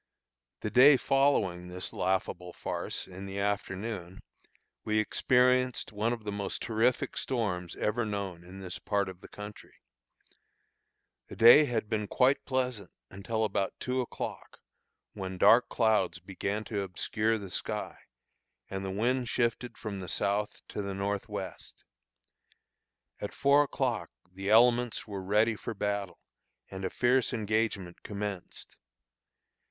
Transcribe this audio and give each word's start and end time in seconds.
The 0.61 0.71
day 0.71 0.97
following 0.97 1.67
this 1.67 1.93
laughable 1.93 2.53
farce, 2.53 3.05
in 3.05 3.27
the 3.27 3.37
afternoon, 3.37 4.23
we 4.83 4.97
experienced 4.97 5.91
one 5.91 6.11
of 6.11 6.23
the 6.23 6.31
most 6.31 6.63
terrific 6.63 7.15
storms 7.15 7.75
ever 7.75 8.03
known 8.03 8.43
in 8.43 8.61
this 8.61 8.79
part 8.79 9.07
of 9.09 9.21
the 9.21 9.27
country. 9.27 9.75
The 11.27 11.35
day 11.35 11.65
had 11.65 11.87
been 11.87 12.07
quite 12.07 12.43
pleasant 12.45 12.89
until 13.11 13.43
about 13.43 13.79
two 13.79 14.01
o'clock, 14.01 14.61
when 15.13 15.37
dark 15.37 15.69
clouds 15.69 16.17
began 16.17 16.63
to 16.63 16.81
obscure 16.81 17.37
the 17.37 17.51
sky, 17.51 17.95
and 18.71 18.83
the 18.83 18.89
wind 18.89 19.29
shifted 19.29 19.77
from 19.77 19.99
the 19.99 20.09
south 20.09 20.63
to 20.69 20.81
the 20.81 20.95
north 20.95 21.29
west. 21.29 21.83
At 23.19 23.35
four 23.35 23.61
o'clock 23.61 24.09
the 24.31 24.49
elements 24.49 25.05
were 25.05 25.21
ready 25.21 25.55
for 25.55 25.75
battle, 25.75 26.17
and 26.71 26.83
a 26.83 26.89
fierce 26.89 27.33
engagement 27.33 28.01
commenced. 28.01 28.77